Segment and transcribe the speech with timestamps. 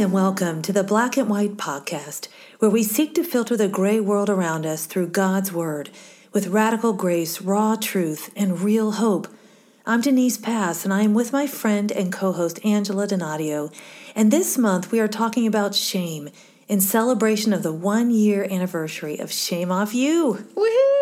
[0.00, 3.98] and welcome to the Black and White Podcast, where we seek to filter the gray
[3.98, 5.88] world around us through God's Word
[6.34, 9.26] with radical grace, raw truth, and real hope.
[9.86, 13.72] I'm Denise Pass, and I am with my friend and co host Angela Donadio.
[14.14, 16.28] And this month we are talking about shame
[16.68, 20.44] in celebration of the one year anniversary of Shame Off You.
[20.54, 20.95] Woohoo!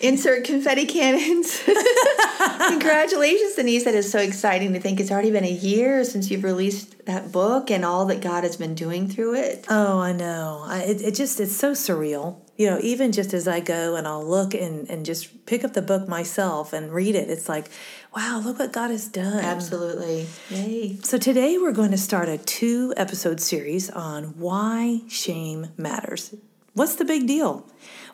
[0.00, 1.60] Insert confetti cannons.
[2.68, 3.84] Congratulations, Denise.
[3.84, 7.32] That is so exciting to think it's already been a year since you've released that
[7.32, 9.66] book and all that God has been doing through it.
[9.68, 10.62] Oh, I know.
[10.66, 12.40] I, it, it just, it's so surreal.
[12.56, 15.72] You know, even just as I go and I'll look and, and just pick up
[15.72, 17.68] the book myself and read it, it's like,
[18.14, 19.44] wow, look what God has done.
[19.44, 20.26] Absolutely.
[20.50, 20.96] Yay.
[21.02, 26.34] So today we're going to start a two episode series on why shame matters.
[26.74, 27.66] What's the big deal?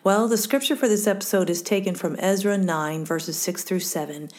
[0.05, 4.29] Well, the scripture for this episode is taken from Ezra 9, verses 6 through 7.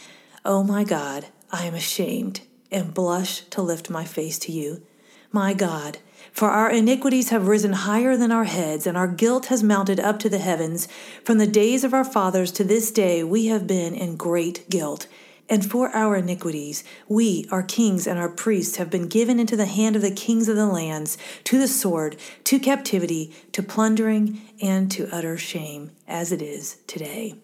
[0.44, 4.86] Oh my God, I am ashamed and blush to lift my face to you.
[5.32, 5.98] My God,
[6.30, 10.20] for our iniquities have risen higher than our heads, and our guilt has mounted up
[10.20, 10.86] to the heavens.
[11.24, 15.08] From the days of our fathers to this day, we have been in great guilt.
[15.48, 19.66] And for our iniquities, we, our kings and our priests, have been given into the
[19.66, 24.90] hand of the kings of the lands, to the sword, to captivity, to plundering, and
[24.90, 27.36] to utter shame, as it is today.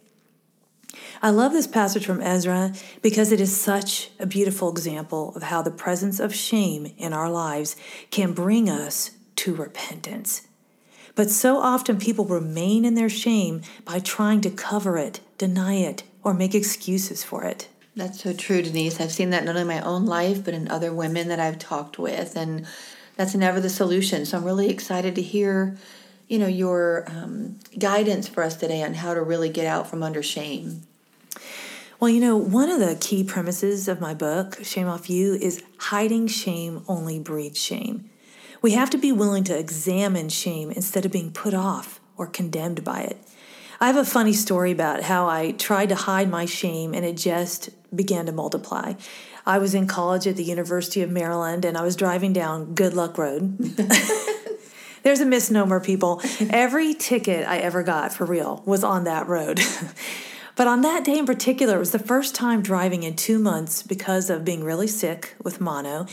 [1.22, 5.62] I love this passage from Ezra because it is such a beautiful example of how
[5.62, 7.76] the presence of shame in our lives
[8.10, 10.42] can bring us to repentance.
[11.14, 16.02] But so often people remain in their shame by trying to cover it, deny it,
[16.24, 17.68] or make excuses for it.
[17.94, 19.00] That's so true, Denise.
[19.00, 21.58] I've seen that not only in my own life, but in other women that I've
[21.58, 22.36] talked with.
[22.36, 22.66] And
[23.16, 24.24] that's never the solution.
[24.24, 25.76] So I'm really excited to hear,
[26.26, 30.02] you know, your um, guidance for us today on how to really get out from
[30.02, 30.82] under shame.
[32.00, 35.62] Well, you know, one of the key premises of my book, Shame Off You, is
[35.78, 38.08] hiding shame only breeds shame.
[38.62, 42.82] We have to be willing to examine shame instead of being put off or condemned
[42.82, 43.18] by it.
[43.80, 47.16] I have a funny story about how I tried to hide my shame and it
[47.16, 48.94] just began to multiply.
[49.44, 52.94] I was in college at the University of Maryland and I was driving down Good
[52.94, 53.58] Luck Road.
[55.02, 56.22] There's a misnomer, people.
[56.50, 59.60] Every ticket I ever got for real was on that road.
[60.56, 63.82] but on that day in particular, it was the first time driving in two months
[63.82, 66.06] because of being really sick with mono.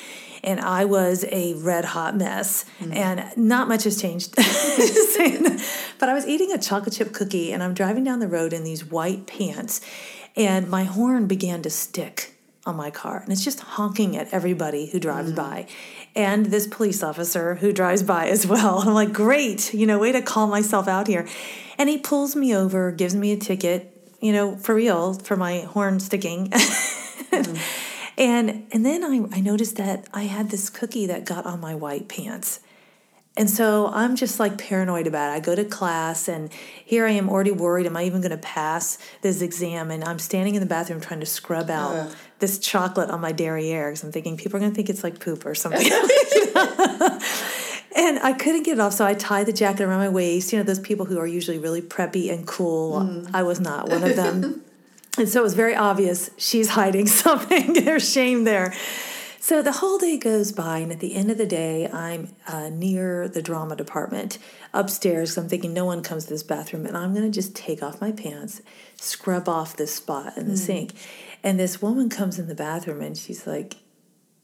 [0.44, 2.96] And I was a red hot mess, mm.
[2.96, 4.36] and not much has changed.
[6.00, 8.64] but I was eating a chocolate chip cookie, and I'm driving down the road in
[8.64, 9.82] these white pants
[10.36, 12.36] and my horn began to stick
[12.66, 15.36] on my car and it's just honking at everybody who drives mm.
[15.36, 15.68] by.
[16.16, 18.80] And this police officer who drives by as well.
[18.80, 21.28] I'm like great you know way to call myself out here.
[21.78, 25.60] And he pulls me over gives me a ticket you know for real for my
[25.62, 26.50] horn sticking.
[26.50, 27.86] Mm.
[28.20, 31.74] and and then I, I noticed that i had this cookie that got on my
[31.74, 32.60] white pants
[33.40, 35.38] and so I'm just like paranoid about it.
[35.38, 36.52] I go to class and
[36.84, 37.86] here I am already worried.
[37.86, 39.92] Am I even going to pass this exam?
[39.92, 42.10] And I'm standing in the bathroom trying to scrub out uh.
[42.40, 45.22] this chocolate on my derriere because I'm thinking people are going to think it's like
[45.22, 45.90] poop or something.
[47.96, 50.52] and I couldn't get it off, so I tied the jacket around my waist.
[50.52, 53.00] You know, those people who are usually really preppy and cool.
[53.00, 53.30] Mm.
[53.34, 54.64] I was not one of them.
[55.18, 57.72] and so it was very obvious she's hiding something.
[57.72, 58.76] There's shame there.
[59.42, 62.70] So the whole day goes by, and at the end of the day, I'm uh,
[62.70, 64.38] near the drama department
[64.74, 65.38] upstairs.
[65.38, 68.02] I'm thinking no one comes to this bathroom, and I'm going to just take off
[68.02, 68.62] my pants,
[68.98, 70.58] scrub off this spot in the mm.
[70.58, 70.94] sink.
[71.42, 73.78] And this woman comes in the bathroom, and she's like,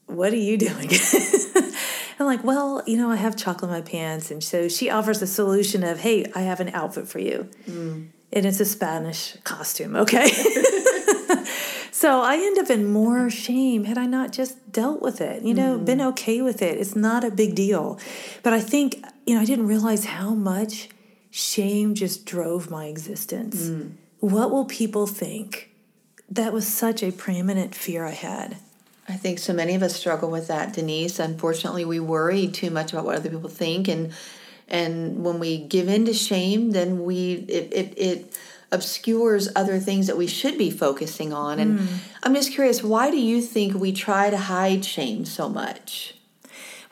[0.06, 0.88] What are you doing?
[2.18, 4.30] I'm like, Well, you know, I have chocolate in my pants.
[4.30, 7.50] And so she offers a solution of, Hey, I have an outfit for you.
[7.68, 8.08] Mm.
[8.32, 10.30] And it's a Spanish costume, okay?
[11.96, 15.54] So I end up in more shame had I not just dealt with it, you
[15.54, 15.86] know, mm.
[15.86, 16.76] been okay with it.
[16.76, 17.98] It's not a big deal.
[18.42, 20.90] But I think, you know, I didn't realize how much
[21.30, 23.70] shame just drove my existence.
[23.70, 23.92] Mm.
[24.20, 25.70] What will people think?
[26.28, 28.58] That was such a preeminent fear I had.
[29.08, 31.18] I think so many of us struggle with that, Denise.
[31.18, 34.12] Unfortunately, we worry too much about what other people think and
[34.68, 38.38] and when we give in to shame, then we it it, it
[38.72, 41.58] obscures other things that we should be focusing on.
[41.58, 41.98] And mm.
[42.22, 46.14] I'm just curious, why do you think we try to hide shame so much?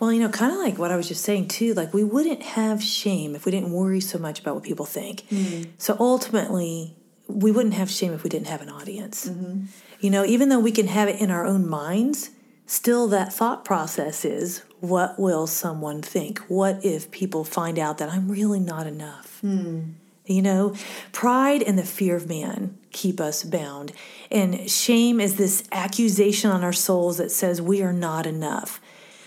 [0.00, 2.42] Well, you know, kind of like what I was just saying too, like we wouldn't
[2.42, 5.26] have shame if we didn't worry so much about what people think.
[5.28, 5.68] Mm.
[5.78, 6.96] So ultimately,
[7.28, 9.28] we wouldn't have shame if we didn't have an audience.
[9.28, 9.66] Mm-hmm.
[10.00, 12.30] You know, even though we can have it in our own minds,
[12.66, 16.38] still that thought process is what will someone think?
[16.40, 19.40] What if people find out that I'm really not enough?
[19.42, 19.92] Mm.
[20.26, 20.74] You know,
[21.12, 23.92] pride and the fear of man keep us bound.
[24.30, 28.80] And shame is this accusation on our souls that says we are not enough.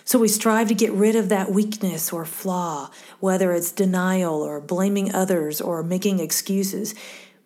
[0.05, 2.89] So we strive to get rid of that weakness or flaw,
[3.19, 6.95] whether it's denial or blaming others or making excuses.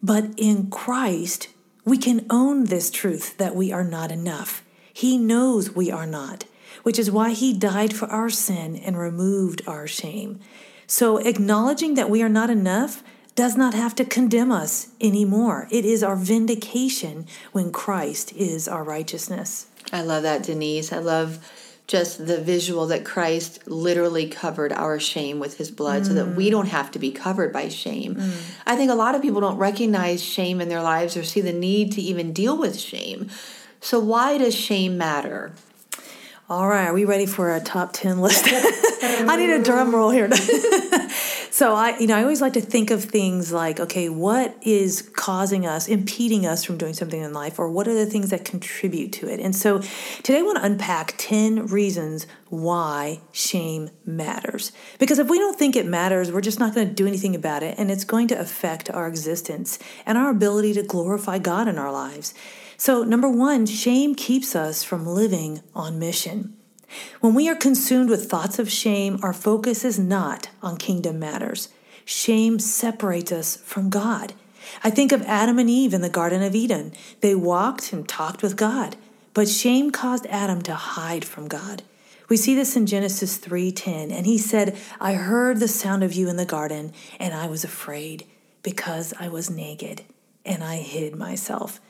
[0.01, 1.49] But in Christ,
[1.83, 4.63] we can own this truth that we are not enough.
[4.93, 6.45] He knows we are not,
[6.83, 10.39] which is why He died for our sin and removed our shame.
[10.85, 13.03] So acknowledging that we are not enough
[13.35, 15.67] does not have to condemn us anymore.
[15.71, 19.67] It is our vindication when Christ is our righteousness.
[19.93, 20.91] I love that, Denise.
[20.91, 21.39] I love
[21.87, 26.07] just the visual that Christ literally covered our shame with his blood mm.
[26.07, 28.15] so that we don't have to be covered by shame.
[28.15, 28.55] Mm.
[28.65, 31.51] I think a lot of people don't recognize shame in their lives or see the
[31.51, 33.29] need to even deal with shame.
[33.81, 35.51] So, why does shame matter?
[36.49, 38.45] All right, are we ready for a top 10 list?
[38.51, 40.29] I need a drum roll here.
[41.51, 45.01] so I, you know, I always like to think of things like, okay, what is
[45.01, 48.45] causing us, impeding us from doing something in life, or what are the things that
[48.45, 49.41] contribute to it?
[49.41, 49.79] And so
[50.23, 54.71] today I want to unpack 10 reasons why shame matters.
[54.97, 57.63] Because if we don't think it matters, we're just not going to do anything about
[57.63, 61.77] it, and it's going to affect our existence and our ability to glorify God in
[61.77, 62.33] our lives.
[62.77, 66.55] So, number one, shame keeps us from living on mission.
[67.19, 71.69] When we are consumed with thoughts of shame, our focus is not on kingdom matters.
[72.05, 74.33] Shame separates us from God.
[74.83, 76.93] I think of Adam and Eve in the Garden of Eden.
[77.21, 78.95] They walked and talked with God,
[79.33, 81.83] but shame caused Adam to hide from God.
[82.29, 86.29] We see this in Genesis 3:10, and he said, "I heard the sound of you
[86.29, 88.25] in the garden, and I was afraid,
[88.63, 90.03] because I was naked,
[90.45, 91.81] and I hid myself."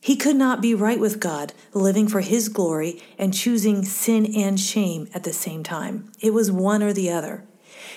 [0.00, 4.58] He could not be right with God, living for His glory and choosing sin and
[4.58, 6.10] shame at the same time.
[6.20, 7.44] It was one or the other.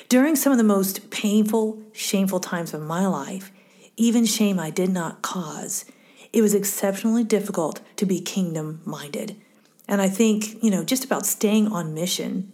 [0.09, 3.51] During some of the most painful, shameful times of my life,
[3.95, 5.85] even shame I did not cause,
[6.33, 9.39] it was exceptionally difficult to be kingdom minded.
[9.87, 12.51] And I think, you know, just about staying on mission.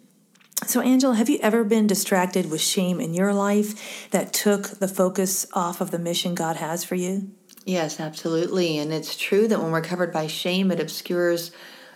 [0.66, 4.88] So, Angela, have you ever been distracted with shame in your life that took the
[4.88, 7.32] focus off of the mission God has for you?
[7.70, 8.80] Yes, absolutely.
[8.80, 11.52] And it's true that when we're covered by shame, it obscures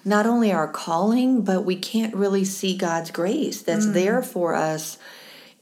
[0.06, 3.94] not only our calling, but we can't really see God's grace that's mm.
[3.94, 5.00] there for us.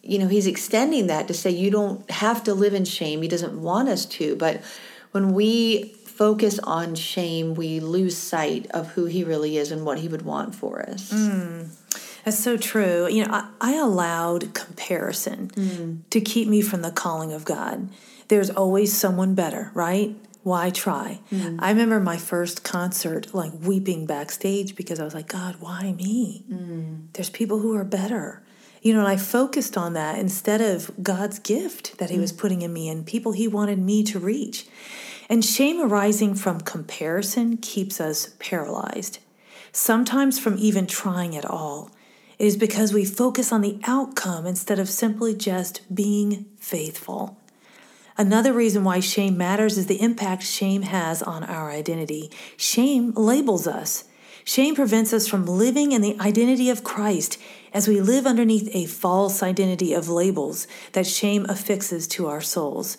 [0.02, 3.22] You know, He's extending that to say you don't have to live in shame.
[3.22, 4.36] He doesn't want us to.
[4.36, 4.62] But
[5.12, 10.00] when we focus on shame, we lose sight of who He really is and what
[10.00, 11.14] He would want for us.
[11.14, 11.70] Mm.
[12.24, 13.08] That's so true.
[13.10, 16.00] You know, I, I allowed comparison mm.
[16.10, 17.90] to keep me from the calling of God
[18.32, 20.16] there's always someone better, right?
[20.42, 21.20] Why try?
[21.34, 21.58] Mm.
[21.60, 26.46] I remember my first concert, like weeping backstage because I was like, God, why me?
[26.50, 27.08] Mm.
[27.12, 28.42] There's people who are better.
[28.82, 32.22] You know, and I focused on that instead of God's gift that He mm.
[32.22, 34.66] was putting in me and people He wanted me to reach.
[35.28, 39.20] And shame arising from comparison keeps us paralyzed,
[39.74, 41.92] sometimes from even trying at all.
[42.42, 47.38] It is because we focus on the outcome instead of simply just being faithful.
[48.18, 52.32] Another reason why shame matters is the impact shame has on our identity.
[52.58, 54.06] Shame labels us.
[54.44, 57.38] Shame prevents us from living in the identity of Christ
[57.76, 62.98] as we live underneath a false identity of labels that shame affixes to our souls.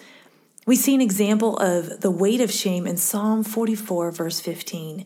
[0.67, 5.05] We see an example of the weight of shame in Psalm 44, verse 15,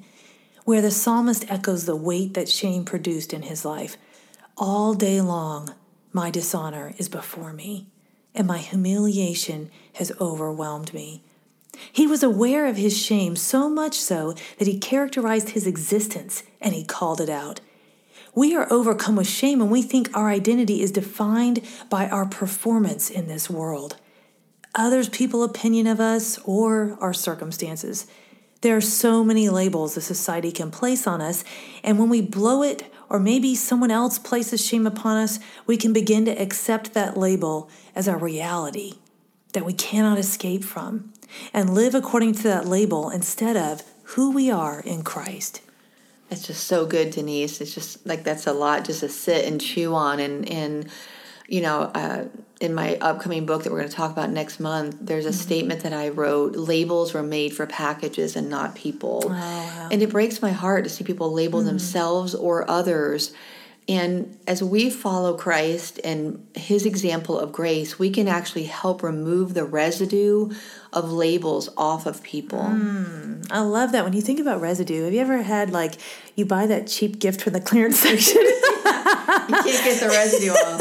[0.67, 3.97] where the psalmist echoes the weight that shame produced in his life.
[4.59, 5.75] All day long,
[6.15, 7.89] my dishonor is before me
[8.35, 11.23] and my humiliation has overwhelmed me.
[11.93, 16.73] He was aware of his shame so much so that he characterized his existence and
[16.73, 17.61] he called it out.
[18.35, 21.61] We are overcome with shame when we think our identity is defined
[21.91, 23.97] by our performance in this world,
[24.75, 28.07] others' people opinion of us, or our circumstances.
[28.63, 31.45] There are so many labels the society can place on us,
[31.85, 35.93] and when we blow it or maybe someone else places shame upon us, we can
[35.93, 38.95] begin to accept that label as our reality
[39.53, 41.13] that we cannot escape from
[41.53, 45.63] and live according to that label instead of who we are in Christ.
[46.31, 47.61] It's just so good, Denise.
[47.61, 50.89] It's just like that's a lot just to sit and chew on and and
[51.49, 52.25] you know, uh,
[52.61, 55.39] in my upcoming book that we're going to talk about next month, there's a mm-hmm.
[55.39, 59.23] statement that I wrote labels were made for packages and not people.
[59.25, 59.89] Oh, wow.
[59.93, 61.69] And it breaks my heart to see people label mm-hmm.
[61.69, 63.33] themselves or others.
[63.89, 69.55] And as we follow Christ and his example of grace, we can actually help remove
[69.55, 70.51] the residue
[70.93, 72.59] of labels off of people.
[72.59, 74.03] Mm, I love that.
[74.03, 75.95] When you think about residue, have you ever had like
[76.35, 78.43] you buy that cheap gift from the clearance section?
[78.43, 78.53] you
[79.63, 80.81] can't get the residue off.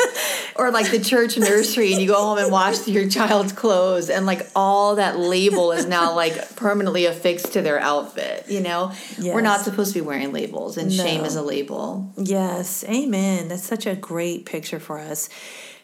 [0.56, 4.26] Or like the church nursery and you go home and wash your child's clothes and
[4.26, 8.92] like all that label is now like permanently affixed to their outfit you know?
[9.18, 9.34] Yes.
[9.34, 11.04] we're not supposed to be wearing labels and no.
[11.04, 12.12] shame is a label.
[12.18, 12.84] Yes.
[12.86, 13.48] Amen.
[13.48, 15.30] That's such a great picture for us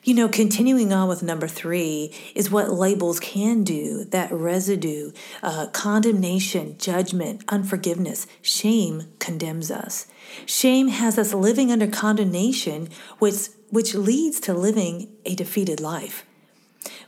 [0.03, 5.11] you know, continuing on with number three is what labels can do that residue,
[5.43, 8.25] uh, condemnation, judgment, unforgiveness.
[8.41, 10.07] Shame condemns us.
[10.45, 12.89] Shame has us living under condemnation,
[13.19, 16.25] which, which leads to living a defeated life.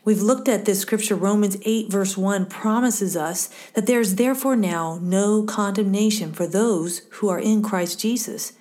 [0.06, 4.56] We've looked at this scripture, Romans 8, verse 1 promises us that there is therefore
[4.56, 8.54] now no condemnation for those who are in Christ Jesus.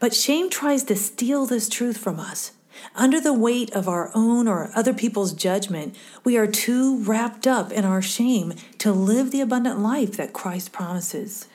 [0.00, 2.52] But shame tries to steal this truth from us.
[2.94, 7.72] Under the weight of our own or other people's judgment, we are too wrapped up
[7.72, 11.46] in our shame to live the abundant life that Christ promises.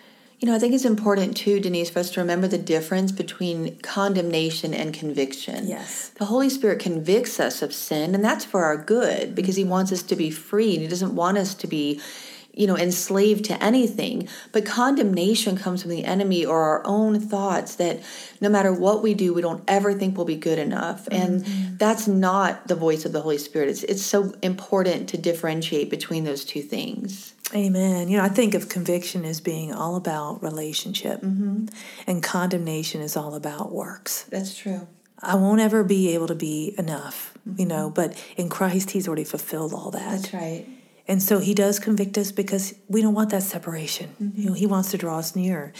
[0.41, 3.77] You know, I think it's important too, Denise, for us to remember the difference between
[3.81, 5.67] condemnation and conviction.
[5.67, 6.09] Yes.
[6.15, 9.91] The Holy Spirit convicts us of sin, and that's for our good because He wants
[9.91, 12.01] us to be free and He doesn't want us to be
[12.61, 17.75] you know enslaved to anything but condemnation comes from the enemy or our own thoughts
[17.75, 17.99] that
[18.39, 21.75] no matter what we do we don't ever think we'll be good enough and mm-hmm.
[21.77, 26.23] that's not the voice of the holy spirit it's it's so important to differentiate between
[26.23, 28.07] those two things Amen.
[28.07, 31.65] You know, I think of conviction as being all about relationship, mm-hmm.
[32.07, 34.23] and condemnation is all about works.
[34.29, 34.87] That's true.
[35.21, 37.59] I won't ever be able to be enough, mm-hmm.
[37.59, 40.21] you know, but in Christ, He's already fulfilled all that.
[40.21, 40.65] That's right.
[41.11, 44.11] And so he does convict us because we don't want that separation.
[44.11, 44.39] Mm-hmm.
[44.39, 45.73] You know, he wants to draw us near.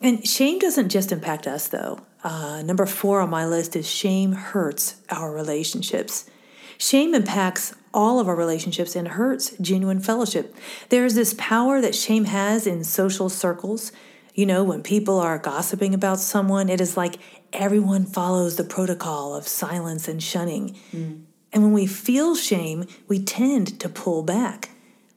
[0.00, 1.98] And shame doesn't just impact us, though.
[2.22, 6.30] Uh, number four on my list is shame hurts our relationships.
[6.78, 10.54] Shame impacts all of our relationships and hurts genuine fellowship.
[10.90, 13.90] There's this power that shame has in social circles.
[14.32, 17.16] You know, when people are gossiping about someone, it is like
[17.52, 20.76] everyone follows the protocol of silence and shunning.
[20.94, 21.24] Mm.
[21.52, 24.70] And when we feel shame, we tend to pull back.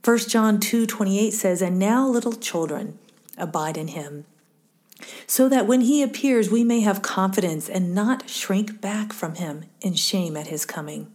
[0.04, 3.00] 1 John 2 28 says, And now, little children,
[3.38, 4.26] abide in him,
[5.26, 9.66] so that when he appears, we may have confidence and not shrink back from him
[9.82, 11.12] in shame at his coming.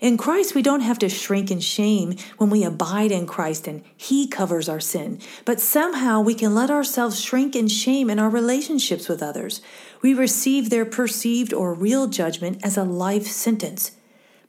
[0.00, 3.82] In Christ, we don't have to shrink in shame when we abide in Christ and
[3.96, 5.20] He covers our sin.
[5.44, 9.62] But somehow we can let ourselves shrink in shame in our relationships with others.
[10.02, 13.92] We receive their perceived or real judgment as a life sentence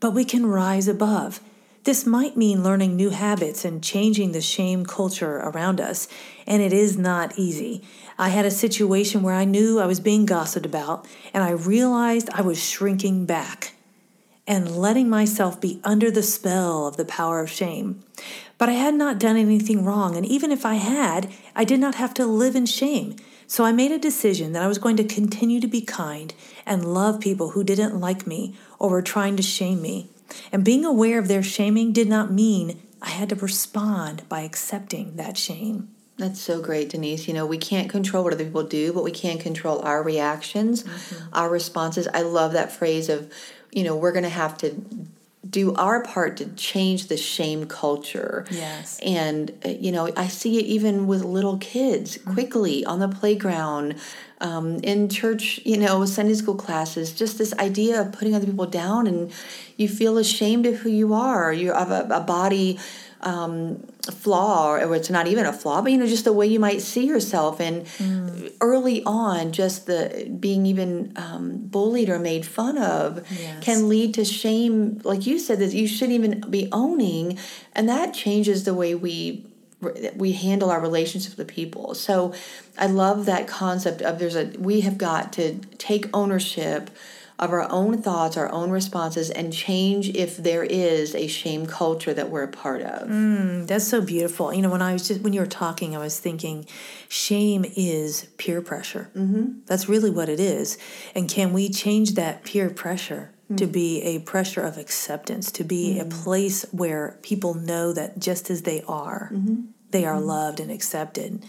[0.05, 1.41] but we can rise above.
[1.83, 6.07] This might mean learning new habits and changing the shame culture around us,
[6.45, 7.81] and it is not easy.
[8.15, 12.29] I had a situation where I knew I was being gossiped about, and I realized
[12.29, 13.73] I was shrinking back
[14.45, 18.03] and letting myself be under the spell of the power of shame.
[18.59, 21.95] But I had not done anything wrong, and even if I had, I did not
[21.95, 23.15] have to live in shame.
[23.47, 26.33] So I made a decision that I was going to continue to be kind
[26.65, 30.09] and love people who didn't like me or were trying to shame me.
[30.51, 35.15] And being aware of their shaming did not mean I had to respond by accepting
[35.15, 35.89] that shame.
[36.17, 37.27] That's so great, Denise.
[37.27, 40.83] You know, we can't control what other people do, but we can control our reactions,
[40.83, 41.27] mm-hmm.
[41.33, 42.07] our responses.
[42.13, 43.31] I love that phrase of,
[43.71, 44.81] you know, we're going to have to
[45.49, 48.45] do our part to change the shame culture.
[48.49, 48.99] Yes.
[48.99, 52.33] And, uh, you know, I see it even with little kids mm-hmm.
[52.33, 53.95] quickly on the playground,
[54.45, 58.67] um, in church, you know, Sunday school classes, just this idea of putting other people
[58.67, 59.31] down and
[59.77, 61.51] you feel ashamed of who you are.
[61.51, 62.79] You have a, a body
[63.21, 63.77] um,
[64.11, 66.81] flaw, or it's not even a flaw, but you know, just the way you might
[66.81, 67.59] see yourself.
[67.59, 68.53] And mm.
[68.61, 73.63] early on, just the being even um, bullied or made fun of yes.
[73.63, 77.39] can lead to shame, like you said, that you shouldn't even be owning,
[77.73, 79.47] and that changes the way we
[80.15, 81.93] we handle our relationships with people.
[81.95, 82.33] So
[82.77, 86.89] I love that concept of there's a we have got to take ownership
[87.37, 92.13] of our own thoughts, our own responses, and change if there is a shame culture
[92.13, 93.09] that we're a part of.
[93.09, 94.53] Mm, that's so beautiful.
[94.53, 96.65] You know, when I was just when you were talking, I was thinking,
[97.09, 99.09] shame is peer pressure.
[99.15, 99.59] Mm-hmm.
[99.65, 100.77] That's really what it is.
[101.13, 103.31] And can we change that peer pressure?
[103.45, 103.57] Mm-hmm.
[103.57, 106.07] To be a pressure of acceptance, to be mm-hmm.
[106.07, 109.65] a place where people know that just as they are, mm-hmm.
[109.95, 110.27] They are mm-hmm.
[110.27, 111.41] loved and accepted.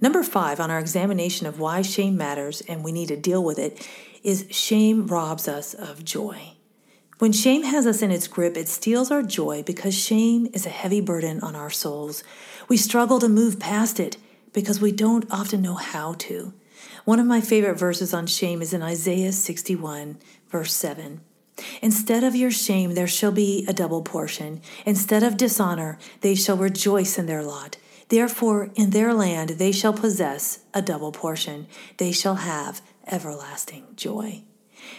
[0.00, 3.58] Number five on our examination of why shame matters and we need to deal with
[3.58, 3.88] it
[4.22, 6.52] is shame robs us of joy.
[7.18, 10.70] When shame has us in its grip, it steals our joy because shame is a
[10.70, 12.22] heavy burden on our souls.
[12.68, 14.18] We struggle to move past it
[14.52, 16.52] because we don't often know how to.
[17.04, 21.22] One of my favorite verses on shame is in Isaiah 61, verse 7.
[21.82, 24.60] Instead of your shame, there shall be a double portion.
[24.86, 27.76] Instead of dishonor, they shall rejoice in their lot.
[28.08, 31.66] Therefore, in their land they shall possess a double portion.
[31.98, 34.42] They shall have everlasting joy.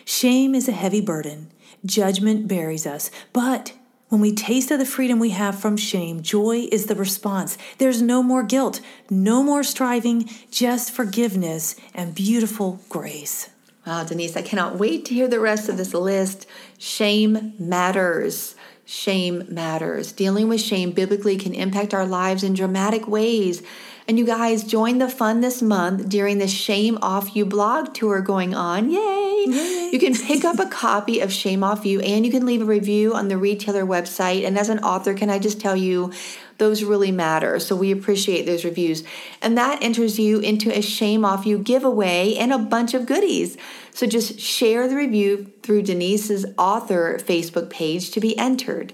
[0.05, 1.51] Shame is a heavy burden.
[1.85, 3.09] Judgment buries us.
[3.33, 3.73] But
[4.09, 7.57] when we taste of the freedom we have from shame, joy is the response.
[7.77, 13.49] There's no more guilt, no more striving, just forgiveness and beautiful grace.
[13.89, 16.45] Wow, Denise, I cannot wait to hear the rest of this list.
[16.77, 18.53] Shame matters.
[18.85, 20.11] Shame matters.
[20.11, 23.63] Dealing with shame biblically can impact our lives in dramatic ways.
[24.09, 28.21] And you guys join the fun this month during the Shame Off You blog tour
[28.21, 28.89] going on.
[28.89, 29.45] Yay!
[29.45, 29.89] Yay.
[29.93, 32.65] You can pick up a copy of Shame Off You and you can leave a
[32.65, 34.47] review on the retailer website.
[34.47, 36.11] And as an author, can I just tell you,
[36.57, 37.59] those really matter.
[37.59, 39.03] So we appreciate those reviews.
[39.43, 43.57] And that enters you into a Shame Off You giveaway and a bunch of goodies.
[43.93, 48.93] So just share the review through Denise's author Facebook page to be entered.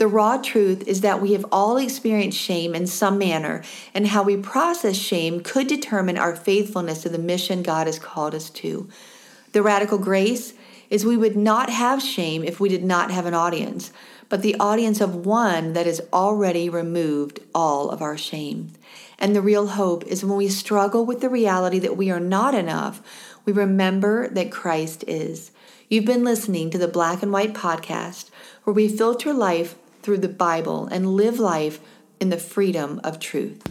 [0.00, 4.22] The raw truth is that we have all experienced shame in some manner, and how
[4.22, 8.88] we process shame could determine our faithfulness to the mission God has called us to.
[9.52, 10.54] The radical grace
[10.88, 13.92] is we would not have shame if we did not have an audience,
[14.30, 18.72] but the audience of one that has already removed all of our shame.
[19.18, 22.54] And the real hope is when we struggle with the reality that we are not
[22.54, 23.02] enough,
[23.44, 25.50] we remember that Christ is.
[25.90, 28.30] You've been listening to the Black and White podcast,
[28.64, 31.80] where we filter life through the Bible and live life
[32.18, 33.62] in the freedom of truth.